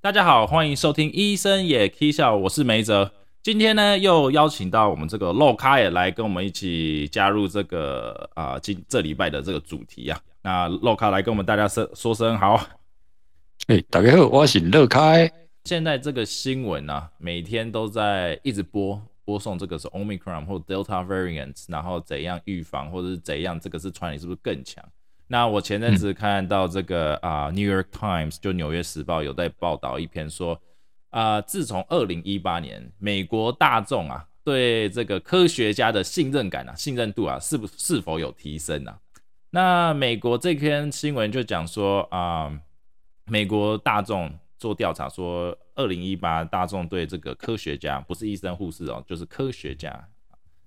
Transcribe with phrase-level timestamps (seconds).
[0.00, 3.10] 大家好，欢迎收听医生也 K 笑，我是梅泽。
[3.42, 10.16] 今天呢，又邀请到我们这个洛卡也来跟我们一起加入这个啊，今这礼拜的这个主题啊。
[10.42, 12.64] 那洛卡来跟我们大家说说声好。
[13.66, 15.28] 哎，大家好，我是乐开。
[15.64, 24.84] 现在这个新闻呢，每天都在一直播播送这个是 Omicron 或 Delta variants，然后怎样预防或者是怎样，这个是传染是不是更强？
[25.30, 30.58] 那我前阵子看到这个啊，《New York Times》就《纽约时报》有在报道一篇说，
[31.10, 38.98] 啊，自从二零一八年，美国大众啊对这个科学家的信任感啊、信任度啊，是不是否有提升啊？
[39.50, 42.50] 那美国这篇新闻就讲说啊，
[43.26, 50.08] 美国大众做调查说，二零一八大众对这个科学家，不是医生护士哦，就是科学家，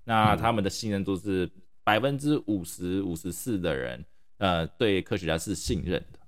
[0.04, 1.50] 那他们的信任度是
[1.82, 4.04] 百分之五十五十四的人。
[4.42, 6.18] 呃，对科学家是信任的。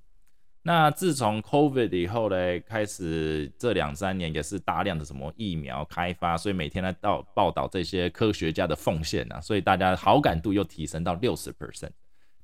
[0.63, 11.91] 那自从 COVID 以后呢，开始这两三年也是大量的什么疫苗开发，所以每天来到报道这些科学家的奉献啊，所以大家好感度又提升到六十 percent。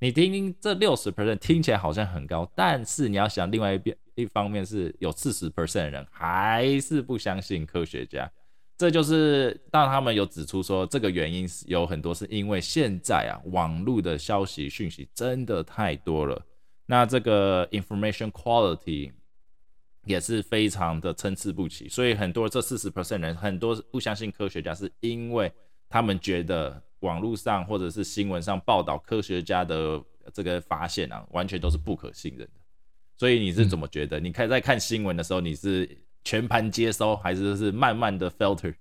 [0.01, 8.29] 你听听这六十 percent 听起来好像很高，但是你要想另外一边一方面是有四十 percent 的人还是不相信科学家。
[8.81, 16.43] 这就是当他们有指出说，这个原因是有很多是因为现在啊，网络的消息讯息真的太多了，
[16.87, 19.13] 那这个 information quality
[20.07, 25.53] 也是非常的参差不齐，所以很多这四十 percent 人很多不相信科学家，是因为
[25.87, 32.61] 他们觉得网络上或者是新闻上报道科学家的这个发现啊，完全都是不可信任的。
[33.19, 34.19] 所以你是怎么觉得？
[34.19, 35.87] 你看在看新闻的时候，你是？
[36.25, 38.75] 全盘接收还是是慢慢的 filter？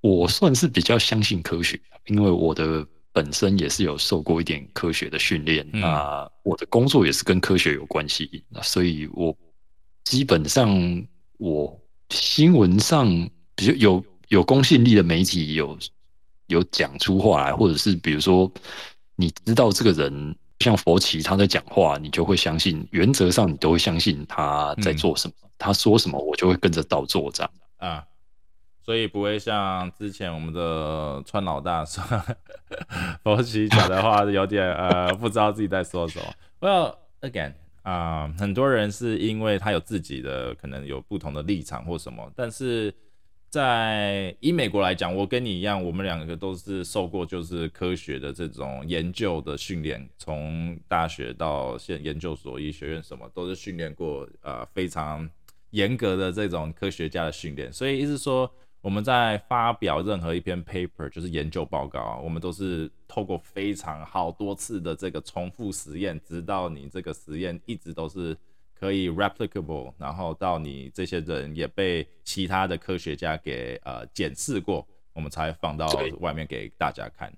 [0.00, 9.34] 我算是比较相信科学，因为我的本身也是有受过一点科学的训练啊，我的工作也是跟科学有关系，所以我
[10.04, 11.06] 基本上
[11.38, 13.08] 我新闻上
[13.54, 15.78] 比较有有公信力的媒体有
[16.48, 18.52] 有讲出话来，或者是比如说
[19.16, 25.34] 你知道这个人像佛奇他在讲话，你就会相信，原则上你都会相信他在做什么。
[25.56, 28.04] 他说什么，我就会跟着照做这样啊，
[28.84, 32.02] 所以不会像之前我们的川老大说，
[33.24, 36.32] 佛奇讲的话有点呃，不知道自己在说什么。
[36.60, 42.94] Well again 啊，很多人是因为他有自己的可能有不同的立场或什么，但是
[43.48, 55.28] 在以美国来讲，我跟你一样，我们两个都是受过就是科学的这种研究的训练，从大学到现研究所、医学院什么都是训练过，呃，非常。
[55.72, 58.50] 严格的这种科学家的训练，所以意思说，
[58.80, 68.34] 我们在发表任何一篇 paper，就是研究报告啊，我们都是透过非常好多次的这个重复实验，直到你这个实验一直都是
[68.78, 75.88] 可以 replicable，然后到你这些人也被其他的科学家给呃检视过，我们才放到
[76.20, 77.32] 外面给大家看。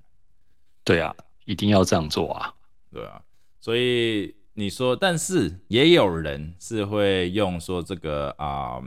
[0.85, 1.15] 对啊，
[1.45, 2.55] 一定要这样做啊。
[2.93, 3.23] 对啊，
[3.61, 4.35] 所以。
[4.53, 8.83] 你说，但是也有人是会用说这个啊，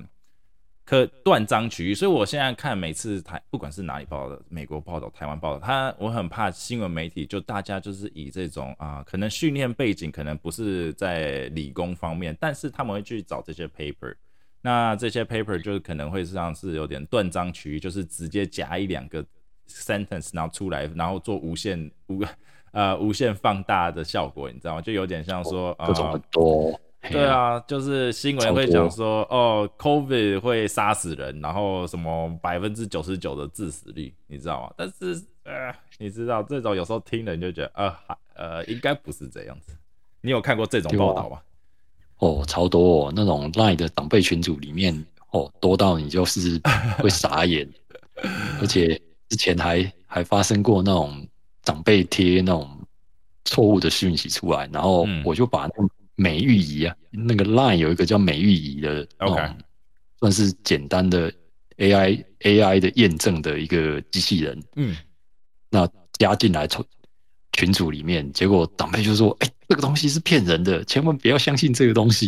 [0.85, 1.93] 可断章取义。
[1.93, 14.15] 所以我现在看每次台，不管是哪里报的，美国报道、台湾报道，他我很怕新闻媒体就大家就是以这种啊，可能训练背景可能不是在理工方面，但是他们会去找这些 paper，
[14.61, 19.25] 那这些 paper 就是可能会像是有点断章取义，就是直接夹一两个
[19.67, 22.23] sentence 然后出来，然后做无限无。
[22.73, 24.81] 呃，无限放大的效果，你知道吗？
[24.81, 26.81] 就有点像说，各种很多。
[27.11, 34.73] 对啊，就是新闻会讲说，哦，COVID 会杀死人，然后什么百分之九十九的致死率，你知道吗？
[34.77, 37.95] 但是，呃，你知道这种有时候听了你就觉得，呃，
[38.35, 39.75] 呃，应该不是这样子。
[40.21, 41.39] 你有看过这种报道吗？
[42.19, 46.59] 哦，超多哦，那种 Line 的长辈群组里面，哦，多到你就是
[46.99, 47.69] 会傻眼，
[48.61, 48.99] 而且
[49.29, 51.25] 之前还还发生过那种。
[51.65, 52.69] 长辈贴那种
[53.45, 59.41] 错误的讯息出来，然后我就把那美玉仪啊，那个 Line 有一个叫美玉仪的，OK，
[60.19, 61.31] 算是简单的
[61.77, 64.95] AI AI 的验证的一个机器人，嗯，
[65.69, 65.89] 那
[66.19, 66.85] 加进来从
[67.53, 72.27] 群组里面，结果长辈就说：“哎，这个东西是骗人的，千万不要相信这个东西。”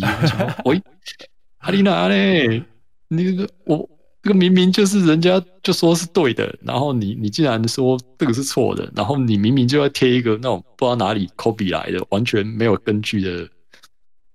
[0.64, 0.80] 喂，
[1.58, 2.62] 阿丽娜嘞，
[3.08, 3.88] 那个我。
[4.22, 13.48] 这个明明就是人家就说是对的，然后你你竟然说这个是错的，然后你明明就要贴一个那种不知道哪里 copy 来的完全没有根据的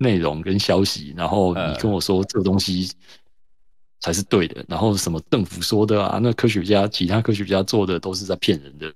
[0.01, 2.91] 内容跟消息，然后你跟我说这个东西
[3.99, 8.93] 才是对的，然后什么政府说的啊，那科学家其他科学家做的都是在骗人的，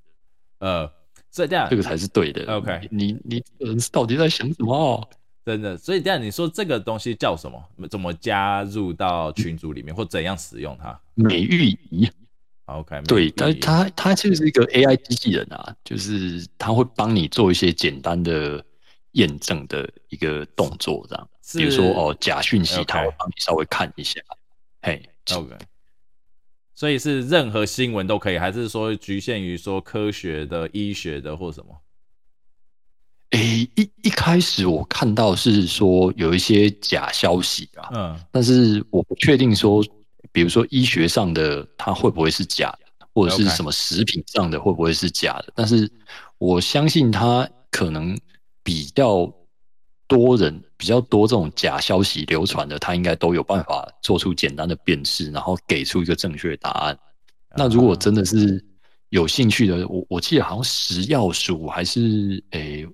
[0.57, 0.91] 呃，
[1.31, 2.51] 这样这个才是对的。
[2.51, 5.09] OK，你你人到底在想什么？
[5.45, 5.77] 真的。
[5.77, 7.87] 所以这样你说这个东西叫什么？
[7.87, 10.99] 怎么加入到群组里面，或怎样使用它？
[11.13, 12.09] 美玉仪。
[12.65, 18.65] OK，对，但它它它就是一个 AI 机器人啊，就是它会帮你做一些简单的
[19.15, 21.29] 验证的一个动作，这样。
[21.53, 24.19] 比如说哦，假讯息它会帮你稍微看一下。
[24.81, 25.01] 嘿
[25.33, 25.55] ，OK，
[26.73, 31.81] 所以是任何新闻都可以，还是说局限于说科学的、医学的或什么？
[33.31, 39.83] 诶，一一开始我看到是说有一些假消息啊，嗯但是我不确定说，
[40.31, 45.51] 比如说医学上的它会不会是假的，或者是什么食品上的会不会是假的？
[45.55, 45.91] 但是
[46.37, 48.17] 我相信它可能
[48.65, 49.31] 比较
[50.07, 56.97] 多人比较多这种假消息流传的，他应该都有办法做出简单的辨识，然后给出一个正确答案。
[57.55, 58.65] 那如果真的是
[59.09, 62.85] 有兴趣的，我我记得好像食药署还是诶、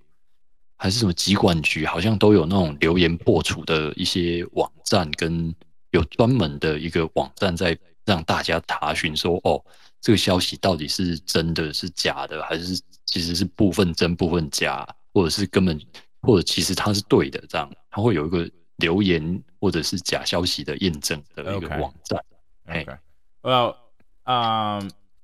[0.77, 5.55] 还是什么疾管局，好像都有那种留言破除的一些网站，跟
[5.91, 9.63] 有专门的一个网站在让大家查询说，哦，
[10.01, 15.79] 这个消息到底是真的是假的，还是其实是部分真部分假，或者是根本
[16.21, 22.23] 或者其实他是对的，这样他会有一个留言或者是假消息的验证的一个网站。
[22.65, 23.75] 嘿 OK，well，
[24.23, 24.79] 啊、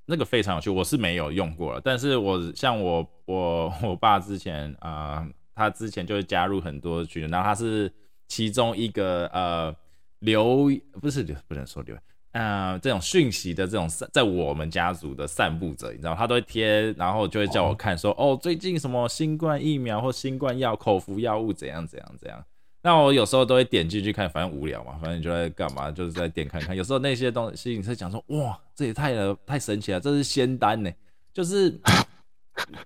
[0.06, 7.92] 那个非常有趣，我是没有用过了，但是我像我我我爸之前啊、他之前就会加入很多群，然后他是
[8.28, 9.76] 其中一个呃
[10.20, 10.70] 留
[11.00, 11.96] 不是留不能说留。
[12.38, 22.44] 啊，这种讯息的这种散在我们家族的散布者，你知道，他都会贴，然后就会叫我看说，哦，最近什么新冠疫苗或新冠药口服药物怎样怎样怎样。
[22.84, 26.76] 那我有时候都会点进去看，反正无聊嘛，反正就在干嘛，就是在点看看。
[26.76, 29.14] 有时候那些东西你是讲说，哇，这也太
[29.46, 30.92] 太神奇了，这是仙丹呢，
[31.34, 31.78] 就是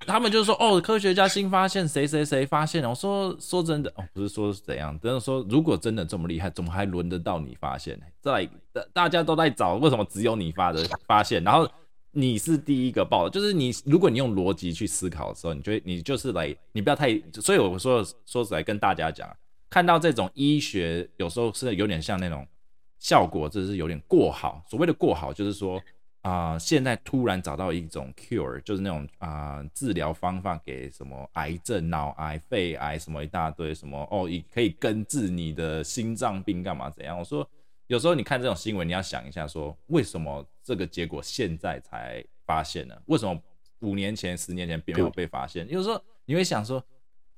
[0.05, 2.89] 他们就说，哦，科学家新发现谁谁谁发现了。
[2.89, 8.05] 我说说真的，哦，不是说是怎样，真的说，如果真的这么厉害，怎么还轮得到你发现呢？
[8.19, 11.43] 在大大家都在找，为什么只有你发的发现？
[11.43, 11.69] 然后
[12.11, 19.33] 你是第一个报的，就是你，如果你用逻辑去思考的时候，你觉你就是来，你不要太，所以我说说实来跟大家讲，
[19.69, 22.45] 看到这种医学有时候是有点像那种
[22.99, 24.61] 效果，这是有点过好。
[24.69, 25.81] 所谓的过好，就是说
[26.21, 37.17] 啊、现在突然找到一种 cure，就是那种啊、治疗方法给什么癌症、脑癌、肺癌什么一大堆什么哦，也可以根治你的心脏病干嘛怎样？
[37.17, 37.47] 我说
[37.87, 42.95] 有时候你看这种新闻，你要想一下说，为什么这个结果现在才发现呢？
[43.07, 43.37] 为什么
[43.79, 45.67] 五年前、十年前并没有被发现？
[45.69, 46.83] 有时候你会想说，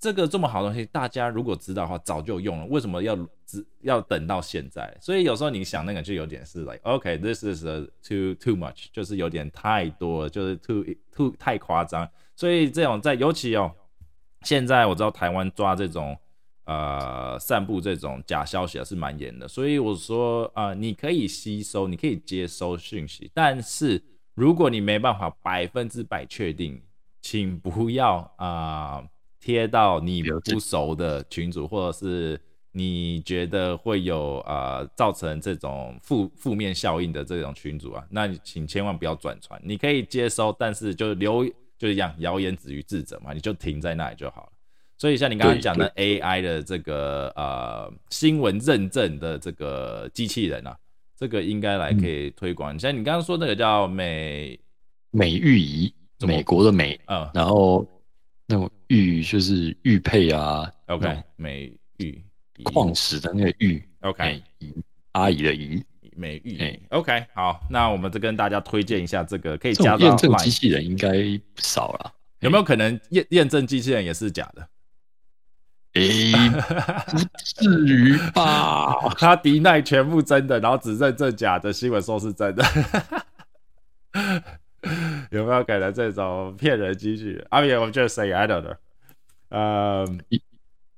[0.03, 3.15] 这个这么好的东西，大家如果知道的话，早就用了，为什么要
[3.45, 4.93] 只要等到现在？
[4.99, 12.05] 所以有时候你想那个就有点是 like OK，this、is a too too much，就是有点太多了，就是 too too 太夸张。
[12.35, 13.71] 所以这种在尤其哦，
[14.41, 16.17] 现在我知道台湾抓这种
[16.65, 24.03] 呃散布这种假消息啊是蛮严的，所以我说啊、你可以吸收，你可以接收讯息，但是
[24.33, 26.81] 如果你没办法百分之百确定，
[27.21, 29.01] 请不要啊、
[29.43, 32.39] 贴到你不熟的群组，或者是
[32.71, 39.61] 你觉得会有呃造成这种负负面效应的这种群组啊，那你请千万不要转传。
[39.61, 41.45] 你可以接收，但是就留
[41.77, 44.49] 就是一样，谣言止于智者嘛，你就停在那里就好了。
[44.97, 50.73] 所以像你刚刚讲的 AI 的这个呃新闻认证的这个机器人啊，
[51.17, 52.79] 这个应该来可以推广。
[52.79, 54.57] 像你刚刚说那个叫美，
[55.11, 55.93] 美玉仪，
[56.25, 57.85] 美国的美，嗯然后
[58.53, 62.23] 那种玉就是玉佩啊，OK，美玉
[62.63, 64.43] 矿石的那个玉，OK，
[65.13, 65.83] 阿姨的姨，
[66.15, 71.09] 美玉哎，OK，好，那我们再跟大家推荐一下这个可以加到种验证机器人应该
[71.55, 72.13] 不少了。
[72.41, 74.67] 有没有可能验验证机器人也是假的？
[75.93, 76.31] 诶，
[77.09, 78.93] 不至于吧？
[79.17, 82.63] 他迪奈全部真的，然后只认证假的，新闻说是真的。
[85.31, 88.75] 有没有可能这种骗人机器人？I mean, I'm just saying, I don't know.
[89.49, 90.05] 呃、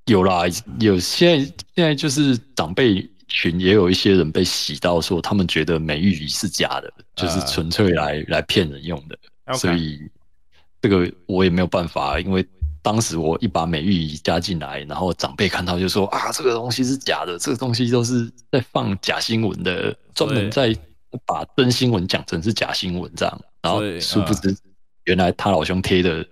[0.06, 0.44] 有啦，
[0.80, 9.18] 有现在现在就是长辈群也有一些人被洗到说他们觉得美玉仪是假的，就是纯粹来来骗人用的。
[9.58, 10.00] 所以
[10.82, 12.46] 这个我也没有办法，因为
[12.82, 20.76] 当时我一把美玉仪加进来，然后长辈看到就说啊，这个东西是假的，这个东西都是在放假新闻的，专门在
[21.26, 24.56] 把真新闻讲成是假新闻这样，然后殊不知
[25.06, 26.26] 原来他老兄贴的。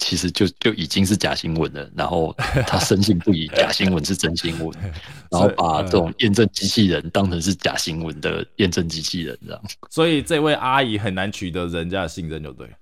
[0.00, 2.32] 其实就就已经是假新闻了，然后
[2.68, 4.72] 他深信不疑 假新闻是真新闻，
[5.28, 9.60] 然后把这种验证机器人当成是假新闻的验证机器人这样。
[9.90, 12.72] 所以这位阿姨很难取得人家的信任，就对了。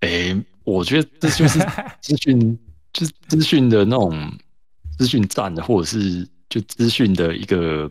[0.00, 1.60] 诶、我觉得这就是
[2.02, 2.58] 资讯，
[2.92, 4.36] 就是资讯的那种
[4.98, 7.88] 资讯站，或者是就资讯的一个，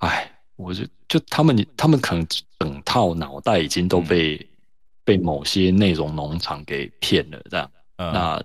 [0.00, 2.26] 哎，我就就他们他们可能
[2.58, 4.46] 整套脑袋已经都被
[5.04, 8.42] 被某些内容农场给骗了，这样，那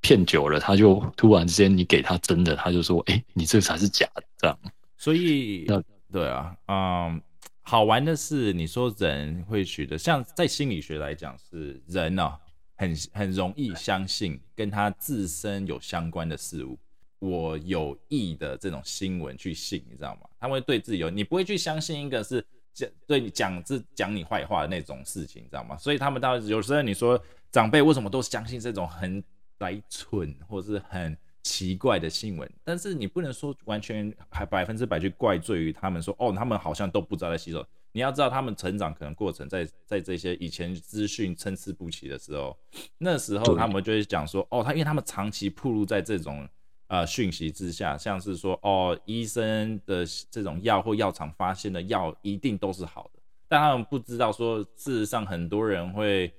[0.00, 4.58] 骗久了，他就突然之间你给他真的，他就说，哎，你这才是假的，这样。
[4.96, 5.66] 所以，
[6.12, 7.20] 对啊，嗯，
[7.62, 12.32] 好玩的是，你说人会取得，像在心理学来讲，是人呢。
[12.76, 16.76] 很很容易相信跟他自身有相关的事物，
[17.24, 20.22] 我有意的这种新闻去信，你知道吗？
[20.38, 25.76] 他会对自己有，你不会去相信一个是讲对你讲是讲你坏话的那种事情，你知道吗？
[25.76, 29.22] 所以他们到有时候你说长辈为什么都相信这种很
[29.56, 37.64] 呆蠢或是很奇怪的新闻，但是你不能说完全还百分之百去怪罪于他们说哦，他们好像都不知道在洗手。
[37.92, 42.58] 你要知道，他们成长可能过程在在这些以前资讯参差不齐的时候，
[42.98, 46.44] 那时候他们就会讲说，哦，他因为他们长期暴露在这种
[46.94, 56.32] 呃讯息之下，像是说，哦，医生的这种药或药厂发现的药一定都是好的，但他们不知道说，事实上很多人会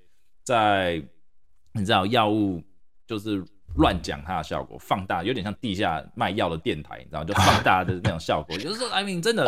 [0.44, 1.04] 在
[1.74, 2.62] 你知道药物
[3.06, 3.44] 就是。
[3.78, 8.58] 乱讲它的效果，放大有点像地下卖药的电台，你知道就放大的那种效果。
[8.58, 9.44] 就是说，I mean，真的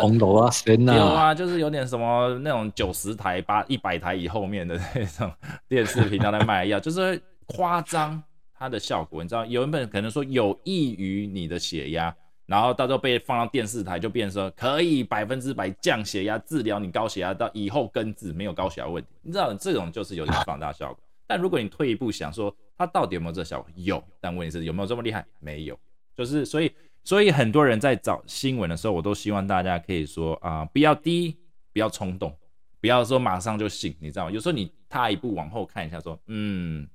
[0.94, 5.32] 有啊，就是有点什么那种九十台、八一百台以后面的那种
[5.66, 8.22] 电视频道在卖药，就是夸张
[8.58, 9.22] 它的效果。
[9.22, 12.14] 你知道，有一本可能说有益于你的血压，
[12.46, 19.08] 然后到时候被放到电视台，就变说可以百分之百降血压，治疗你高血压，到以后根治没有高血压问题。
[19.22, 20.98] 你知道，这种就是有点放大效果。
[21.26, 23.70] 但如果你退一步想说，它到底有没有这效果？
[23.76, 25.24] 有，但问题是有没有这么厉害？
[25.40, 25.78] 没有。
[26.16, 26.72] 就是所以，
[27.04, 31.36] 所以很多人在找新闻的时候，我都希望大家可以说啊，不要低，
[31.72, 32.34] 不要冲动，
[32.80, 34.30] 不要说马上就信，你知道吗？
[34.30, 36.88] 有时候你踏一步往后看一下，说嗯，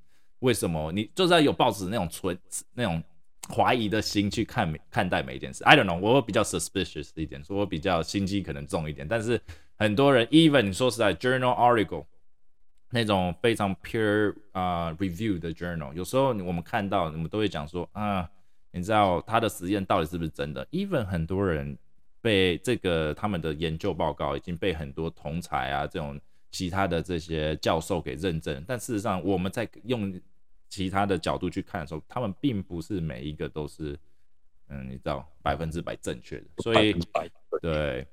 [0.44, 0.92] 为什么？
[0.92, 2.38] 你就是要有报纸那种存
[2.74, 3.02] 那种
[3.50, 5.64] 怀疑的心去看看待每一件事。
[5.64, 9.08] I don't know，我比较 suspicious 一点，说我比较心机可能重一点。
[9.08, 9.40] 但是
[9.78, 12.06] 很多人，even 说实在，journal article。
[12.96, 18.30] 那种非常 pure 啊 review 的 journal，有时候我们看到，我们都会讲说啊，
[18.70, 21.76] 你知道他的实验到底是不是真的？even 很多人
[22.22, 26.22] 被这个他们的研究报告已经被很多同才啊这种
[26.52, 30.14] 其他的这些教授给认证，但事实上我们在用
[30.74, 33.96] 其他的角度去看的时候，他们并不是每一个都是
[34.70, 36.96] 嗯，你知道百分之百正确的，所以
[37.62, 38.08] 对。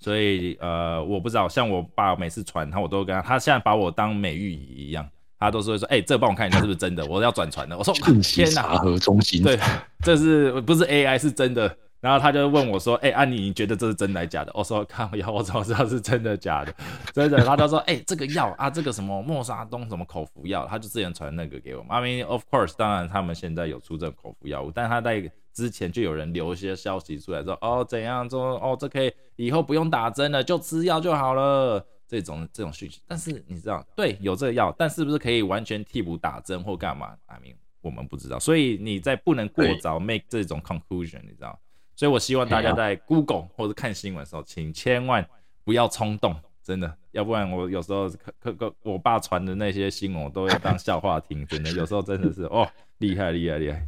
[0.00, 5.08] 所以呃，我不知道，像我爸每次传他，我都跟他，他现在把我当美玉仪一样，
[5.38, 7.78] 他都是会说，哎，这个帮我看一下是不是真的，我要转传的。
[7.78, 9.56] 我说天哪，查核中心，对，
[10.02, 11.76] 这是不是 AI 是真的？
[12.00, 14.52] 然后他就问我说，哎，安妮，你觉得这是真的假的？
[14.54, 16.74] 我说看药，我怎么知道是真的假的？
[17.12, 21.84] 真的，他就说，哎，这个药啊，这个什么莫沙东什么口服药，他就之前传那个给我。
[21.88, 25.30] I mean, of course，当然他们现在有出这口服药物，但他在。
[25.54, 33.00] 之前就有人留一些消息出来，说哦怎样说哦这可以以后不用打针了，就吃药就好了这种这种讯息。
[33.08, 41.58] 但是你知道，对有这个药，但是不是可以完全替补打针或干嘛？I mean 我们不知道，所以你在不能过早 make 这种 conclusion，你知道？
[41.98, 45.28] 所以我希望大家在 Google 或者看新闻的时候，请千万
[45.64, 53.84] 不要冲动，真的，要不然我有时候可可我爸传的那些新闻，我都会当笑话听， 真的，有时候真的是哦厉害厉害厉害。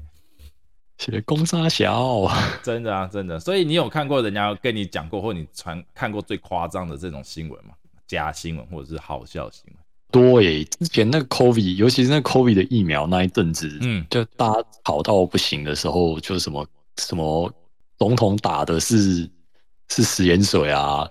[0.98, 2.26] 写攻杀小，
[2.64, 3.38] 真的啊，真的。
[3.38, 7.74] 所以你有看过人家跟你讲过，或你传看过最夸张的这种新闻吗？
[8.08, 9.76] 假新闻或者是好笑新闻？
[10.10, 17.50] 多诶，之前那个 COVID，尤其是那 COVID 的疫苗那一阵子，嗯，就大家吵到不行的时候，就什么什么
[18.00, 19.30] 总统打的是
[19.90, 21.08] 是食盐水啊，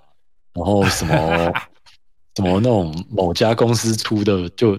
[0.53, 1.53] 然后什么
[2.35, 4.77] 什么那种某家公司出的就。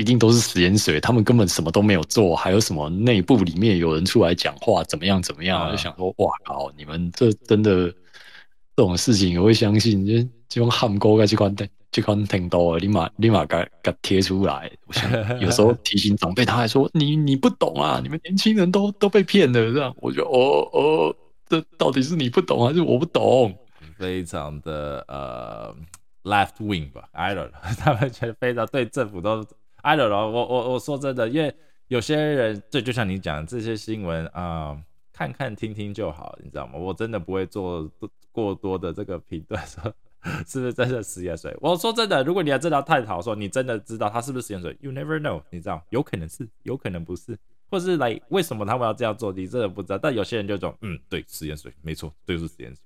[0.00, 5.72] 一定都是食盐水，他们根本什么都没有做，还有什么内部里面有人出来讲话，怎么样怎么样？
[5.72, 7.94] 就想说，哇靠，你们这真的这
[8.76, 10.06] 种事情，我会相信？
[10.06, 10.12] 就
[10.48, 11.52] 这种汉沟该这款
[11.90, 14.70] 这款挺多，立马立马给给贴出来。
[14.86, 15.10] 我想
[15.42, 19.92] 有时候提醒长辈，他还说你你不懂啊，你们年轻人都都被骗了这样。
[19.98, 21.16] 我就哦哦，
[21.48, 23.56] 这到底是你不懂还是我不懂？
[23.96, 25.74] 非常的呃
[26.24, 29.44] left wing 吧，I don't know， 他们觉得非常对政府都。
[29.82, 31.54] I don't know，我我我说真的，因为
[31.86, 34.76] 有些人，这就像你讲这些新闻啊，
[35.12, 36.74] 看看听听就好，你知道吗？
[36.76, 37.88] 我真的不会做
[38.32, 39.82] 过多的这个评断， 说
[40.46, 41.56] 是不是真的食盐水。
[41.60, 47.38] 我说真的，如果你要真的探讨说你真的知道它是不是食盐水，You never know，你知道，有可能是，有可能不是，
[47.70, 49.98] 或是来为什么他们要这样做，你真的不知道。
[49.98, 52.82] 但有些人就说，嗯，对，食盐水，没错，对，是食盐水。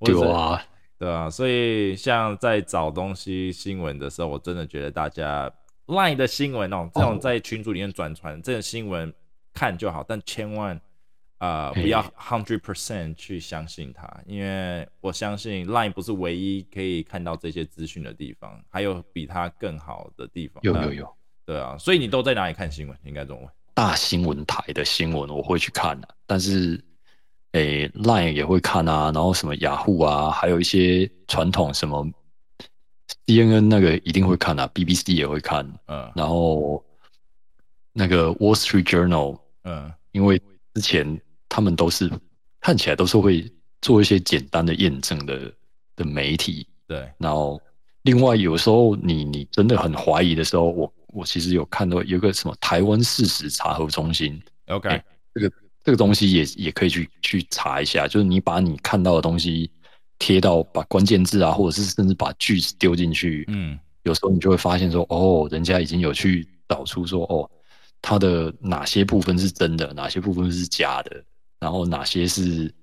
[0.00, 0.62] 对啊，
[0.98, 5.52] 对啊，所以像在找东西新闻的时候，我真的觉得大家。
[5.86, 9.12] Line 的新闻哦，这种在群组里面转传这个新闻
[9.52, 10.80] 看就好，但千万
[11.38, 20.62] 呃，不要 hundred percent 去相信它，因为我相信 Line 不是唯一可以看到这些资讯的地方，还有比它更好的地方。
[20.62, 22.96] 有有有，对啊，所以你都在哪里看新闻？
[23.02, 23.48] 应该这么问。
[23.80, 26.78] 大新闻台的新闻我会去看的，但是
[27.52, 32.06] 诶，Line 也会看啊，然后什么雅虎啊，还有一些传统什么
[33.24, 36.84] CNN 那个一定会看啊，BBC 也会看，嗯，然后
[37.94, 40.38] 那个 Wall Street Journal，嗯，因为
[40.74, 41.18] 之前。
[41.52, 42.08] 他们都是
[42.60, 43.44] 看起来都是会
[43.82, 45.52] 做一些简单的验证的
[45.96, 47.10] 的媒体，对。
[47.18, 47.60] 然后
[48.02, 55.02] 另外有时候你你真的很怀疑的时候，我我其实有看到有个什么台湾事实查核中心，OK，
[55.34, 55.52] 这个
[55.84, 59.70] 这个东西也也可以去去查一下，就是你把你看到的东西
[60.18, 67.50] 贴到把关键字啊，或者是甚至把句子丢进去，嗯，有时候你就会发现说，哦，人家已经有去导出说，哦，
[68.02, 71.22] 它的哪些部分是真的，哪些部分是假的。
[71.60, 72.74] 然后哪些是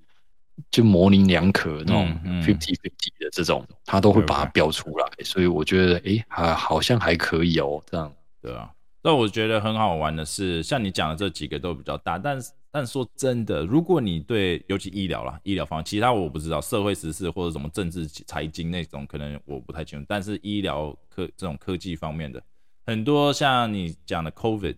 [0.69, 2.07] 就模棱两可那种
[2.43, 8.71] fifty fifty 的这种，他都会把它标出来，所以我觉得哎，还好像还可以哦，这样对啊。
[9.01, 12.39] 但我觉得很好玩的是，像你讲的这几个都比较大，但
[12.71, 20.05] 但说真的，如果你对尤其医疗啦，医疗方其他我不知道，社会时事或者什么政治财经那种，可能我不太清楚。
[20.07, 22.43] 但是医疗科这种科技方面的，
[22.85, 24.75] 很多像你讲的 COVID。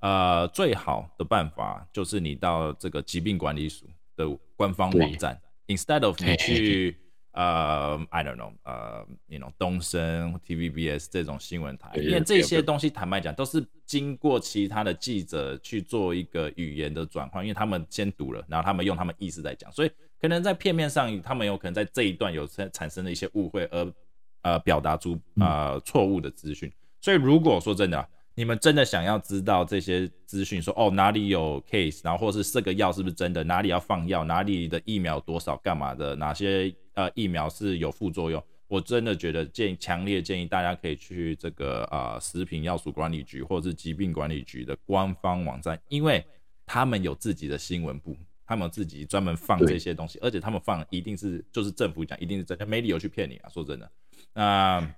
[0.00, 6.94] 呃，最好的办法就是你到这个疾病管理署的官方网站，instead of 你去
[7.34, 23.92] 呃，I don't know，呃，you know，东升、TVBS 这种新闻台，因为这些东西坦白讲都是经过其他的记者去做一个语言的转换，因为他们先读了，然后他们用他们意思在讲，所以可能在片面上，他们有可能在这一段有产产生了一些误会，而
[24.42, 26.72] 呃表达出呃错误的资讯。
[27.00, 28.08] 所以如果说真的。
[28.36, 30.60] 你们真的想要知道这些资讯？
[30.60, 33.44] 说哦，哪里有 case，然后或是这个药是不是真的？
[33.44, 34.24] 哪里要放药？
[34.24, 35.56] 哪里的疫苗多少？
[35.58, 36.16] 干嘛的？
[36.16, 38.42] 哪些呃疫苗是有副作用？
[38.66, 46.24] 我真的觉得建强烈建议大家可以去这个啊食品药署管理局或者是疾病管理局的官方网站，因为
[46.66, 53.48] 他们有自己的新闻部，他们自己专门放这些东西，而且他们放一定是就是政府讲一定是真的，没理由去骗你啊！
[53.48, 53.88] 说真的，
[54.32, 54.94] 那。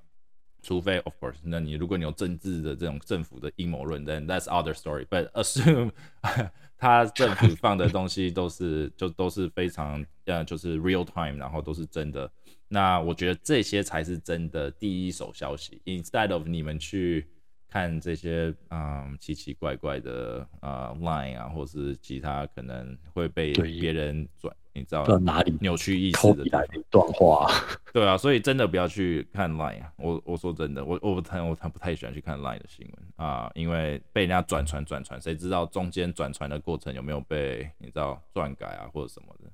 [0.67, 5.07] 除非，of course，那你如果你有政治的这种政府的阴谋论，then that's other story。
[5.07, 5.93] But assume
[6.77, 12.29] 他政府放的东西都是 就都是非常呃就是 real time，然后都是真的。
[12.67, 17.25] 那我觉得这些才是真的第一手消息，instead of 你们去
[17.69, 24.53] 看这些嗯奇奇怪怪的啊 line 啊，或是其他可能会被别人转。
[24.77, 26.45] 你知道哪里扭曲意识的
[26.91, 27.51] 断话？
[27.93, 29.91] 对啊，所以真的不要去看 Line 啊！
[29.97, 39.51] 我我说真的，我我不太我他不太喜欢去看 Line 的新闻啊，因为被人家转传转传，谁知道中间转传的过程有没有被你知道篡改啊或者什么的？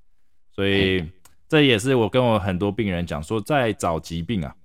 [0.51, 1.09] 所以
[1.49, 4.57] 这也是我跟我很多病人讲说，在找疾病啊，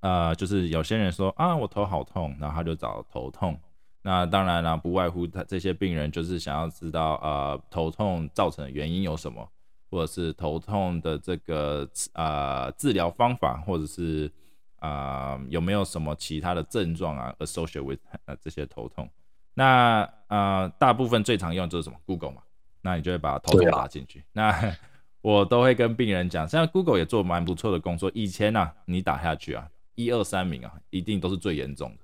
[0.00, 3.56] 呃，就是有些人说啊，我头好痛，然后他就找头痛。
[4.02, 9.46] 那当然了，不外乎他这些病人就是想要知道呃头痛造成的原因有什么。
[9.90, 14.30] 或者是头痛的这个呃治疗方法，或者是
[14.78, 19.10] 啊有没有什么其他的症状啊，associated with 呃这些头痛？
[19.54, 22.42] 那呃大部分最常用就是什么 Google 嘛，
[22.80, 24.24] 那你就会把头痛打进去。
[24.32, 24.76] 那
[25.20, 28.10] 我都会跟病人讲，现在 Google 也做蛮不错的工作。
[28.14, 31.98] 以前呢，你打下去啊，一二三名啊，一定都是最严重的，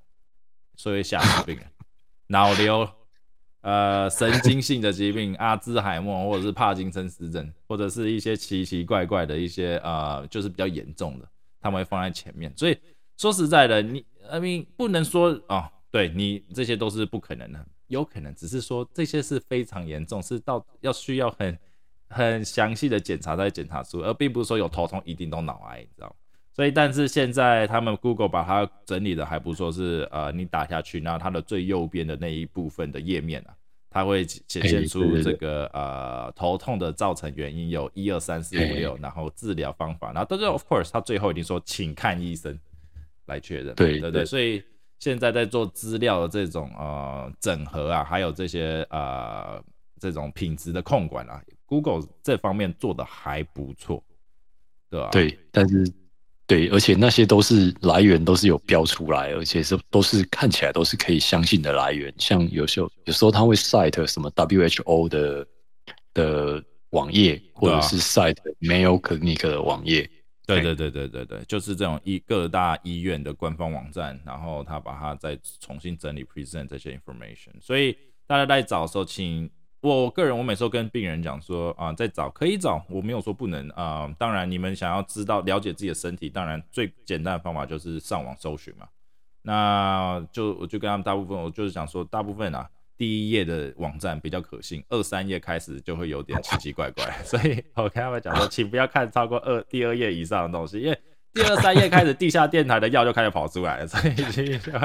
[0.75, 1.64] 所以吓死病人，
[2.27, 2.88] 脑瘤。
[3.62, 11.29] 呃，神经性的疾病， 阿兹海默或者是帕金森氏症，或者是一些奇奇怪怪的一些呃，就是比较严重的，
[11.61, 12.53] 他们会放在前面。
[12.57, 12.79] 所以
[13.16, 21.59] 说实在的，你，I mean，不能说哦，对你这些都是不可能的，有可能只是说这些是非常严重，是到要需要很
[22.09, 26.14] 很详细的检查才检查出，而并不是说有头痛一定都脑癌，你知道吗。
[26.57, 33.53] 所以，但是现在他们 Google 把它整理的还不错，是呃，你打下去，然后它的最右边的那一部分的页面啊，
[33.90, 42.59] 它会显现出这个呃头痛的造成原因有一二三四五六，然后治疗方法，然后但是 of course，它最后一定说请看医生
[43.27, 44.25] 来确认，对对对。
[44.25, 44.62] 所以
[44.99, 49.62] 现在在做资料的这种呃整合啊，还有这些呃
[50.01, 54.03] 这种品质的控管啊，Google 这方面做的还不错，
[54.88, 55.11] 对吧？
[55.12, 55.85] 对，但是。
[56.47, 62.15] 对，而且那些都是来源，都是有标出来，而且是都是看起来都是可以相信的来源。
[62.19, 65.47] 像有时候有时候他会 cite 什么 WHO 的
[66.15, 70.09] 的网页，或者是 cite Mayo Clinic 的网页。
[70.47, 77.51] 对对对对对对，就是这种医各大医院的官方网站，然后他把它再重新整理 present 这些 information。
[77.61, 84.12] 所以大家在找的时候，请我个人，我每次都跟病人讲说啊，在找可以找，我没有说不能啊。
[84.19, 88.89] 当然，你们想要知道了解自己的身体，当然最简单的方法就是上网搜寻嘛。
[89.43, 97.05] 那就我就跟他们大部分，我就是想说，大部分啊，第一页的网站比较可信，二三页开始就会有点奇奇怪怪。
[97.23, 100.99] 所以我跟他们讲说，请不要看超过二第二页以上的东西，因为
[101.37, 103.87] 第二三页开始，地下电台的药就开始跑出来了。
[103.87, 104.14] 所以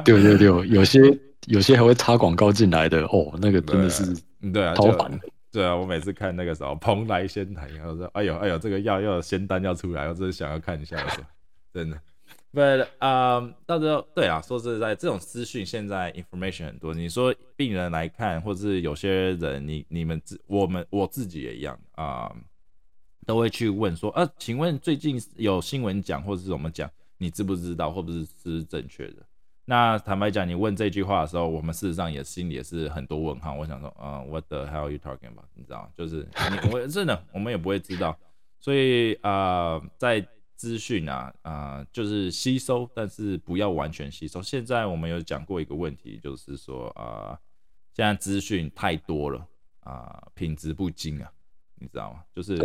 [0.04, 1.00] 对对对，有些
[1.48, 4.04] 有些还会插广告进来的哦，那个真的是。
[4.42, 5.20] 嗯，对啊，超烦的。
[5.50, 10.98] 对啊，我每次看那个时候蓬莱仙台，然后说，哎呦，哎呦，这个药要有仙丹要出来，我真的想要看一下，
[11.74, 11.98] 真的。
[12.54, 16.94] But 啊，到时候对啊，说实在，这种资讯现在 information 很多。
[16.94, 22.30] 你说病人来看，或者是有些人，你你们自我们我自己也一样啊，
[23.26, 29.26] 都会去问说，呃，请问最近有新闻讲，或者是怎么讲，你知不知道，或不是是正确的？
[29.66, 33.54] 那坦白讲，你问这句话的时候，我们事实上也心里也是很多问号。
[33.54, 35.46] 我想说，嗯，What the hell are you talking about？
[35.54, 38.18] 你知道就是你我真的 我们也不会知道。
[38.60, 44.42] 所以啊，在资讯啊啊，就是吸收，但是不要完全吸收。
[44.42, 47.40] 现在我们有讲过一个问题，就是说啊，
[47.94, 49.48] 现在资讯太多了
[49.82, 51.32] 啊，品质不精啊，
[51.76, 52.24] 你知道吗？
[52.36, 52.58] 就是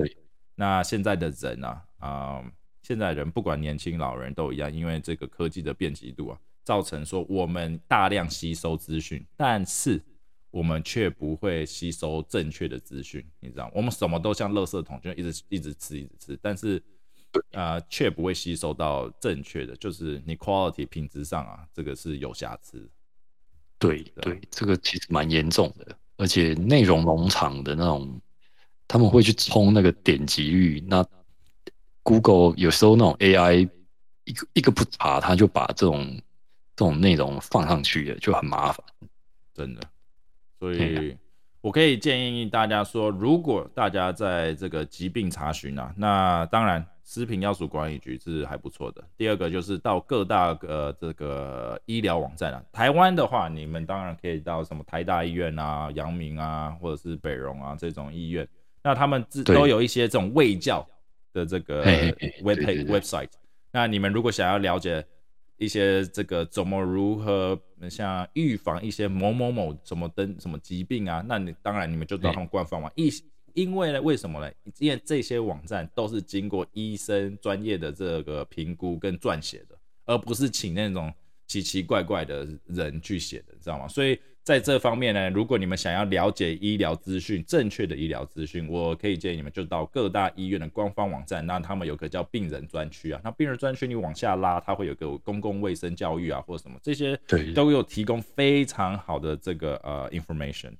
[0.56, 2.44] 那现在的人啊啊，
[2.82, 6.38] 现在人不管年轻老人都一样，因为这个科技的便捷度啊。
[6.64, 10.02] 造成说我们大量吸收资讯，但是
[10.50, 16.82] 我们却不会吸收正确的资讯，你知道我们什么都像垃圾桶，就一直一直吃一直吃，但是
[17.52, 22.90] 啊，却不会吸收到正确的，就是你 quality 品质上啊，这个是有瑕疵。
[23.78, 28.20] 对对，这个其实蛮严重的，而且内容农场的那种，
[28.88, 31.04] 他们会去冲那个点击率，那
[32.02, 33.68] Google 有时候那种 AI
[34.24, 36.20] 一个一个不查，他就把这种。
[36.78, 38.84] 这种内容放上去了就很麻烦，
[39.54, 39.80] 真的。
[40.60, 41.16] 所以
[41.62, 49.02] 我可以建议大家说，如果大家在这个疾病查询啊，那当然食品药署管理局是还不错的。
[49.16, 58.46] 第二个就是到各大呃这个医疗网站啊，台湾的话，你们当然可以到什么台大医院啊、阳明啊，或者是北荣啊这种医院，
[58.86, 60.88] 那他们自都有一些这种卫教
[61.32, 61.82] 的这个
[62.42, 63.30] web website。
[63.72, 65.04] 那你们如果想要了解。
[65.58, 71.24] 一些这个怎么如何像预防一些某某某什么登什么疾病啊？
[71.26, 73.10] 那你当然你们就到他们官方网，一
[73.54, 74.52] 因为呢，为什么呢？
[74.78, 81.10] 因为这些网站都是经过医生专业的这个评估跟撰写的，而不是请那种
[81.46, 83.88] 奇奇怪怪的人去写的，知道吗？
[83.88, 84.20] 所以。
[84.46, 97.18] 在这方面呢，如果你们想要了解医疗资讯，正确的医疗资讯，我可以建议你们就到各大医院的官方网站，那他们有个叫病人专区啊，那病人专区你往下拉，它会有个公共卫生教育啊，或者什么这些，
[97.56, 100.70] 都有提供非常好的这个呃 information。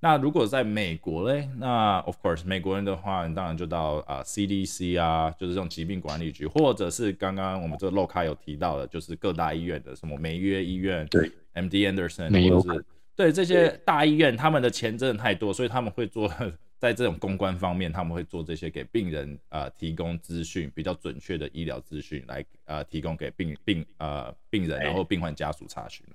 [0.00, 12.84] 那如果在美国嘞，那 of course 美国人的话，你当然就到啊 CDC 啊，就是这种疾病管理局，或者是刚刚我们这个 low 卡有提到的，就是各大医院的什么梅约医院，对，MD Anderson，或者是。
[13.16, 16.30] 对这些大医院，他们的钱真的太多，所以他们会做
[16.78, 26.06] 在这种公关方面，他们会做这些给病人呃提供资讯比较准确的医疗资讯来呃提供给病病呃病人然后病患家属查询。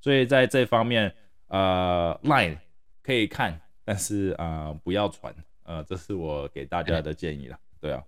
[0.00, 1.14] 所以在这方面
[1.46, 2.58] 呃 line
[3.04, 7.56] 可以看，但是啊不要传呃这是我给大家的建议了。
[7.80, 8.02] 对啊，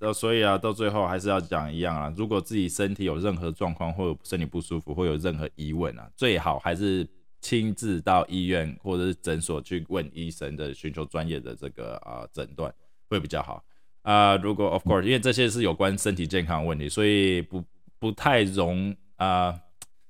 [0.00, 7.08] 呃所以啊到最后还是要讲一样啊，如果自己身体有任何状况或者身体不舒服或有任何疑问啊，最好还是。
[7.44, 12.72] 亲自到医院或者是诊所去问医生的，寻求专业的这个啊诊断
[13.10, 13.62] 会比较好
[14.00, 14.34] 啊。
[14.36, 17.62] 如果 of course，因为这些是有关身体健康问题，所以不
[17.98, 19.54] 不太容啊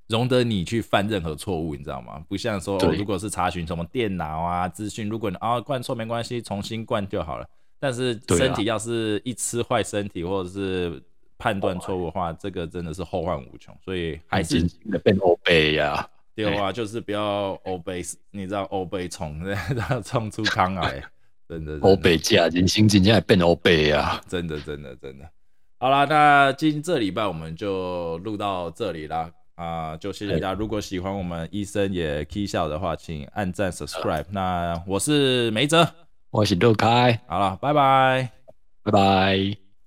[0.07, 2.25] 容得你去犯任何错误，你知道吗？
[2.29, 7.44] 不像说如果是查询什么电脑啊资讯，如果你啊灌错没关系，重新灌就好了。
[7.81, 11.03] 但是身体要是一吃坏身体或者是
[11.37, 13.77] 判断错误的话，这个真的是后患无穷。
[13.85, 14.64] 所以还是
[15.03, 16.09] 变欧背呀。
[16.35, 21.03] 第二话就是不要欧背，你知道欧背冲， 然后冲出康来，
[21.49, 25.25] 真的欧贝加人心今天变欧背啊，真的真的真的。
[25.79, 30.53] 好啦，那今这礼拜我们就录到这里啦，啊，就谢谢大家。
[30.55, 34.25] 如果喜欢我们医生也 K 笑的话，请按赞 subscribe。
[34.31, 35.87] 那我是梅泽，
[36.31, 38.31] 我是陆开，好了，拜拜，
[38.83, 39.63] 拜拜。